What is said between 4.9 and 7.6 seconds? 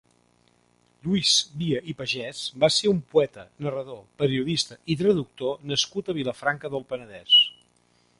i traductor nascut a Vilafranca del Penedès.